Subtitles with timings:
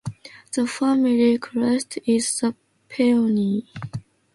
[0.53, 2.55] The family crest is the
[2.89, 3.67] peony.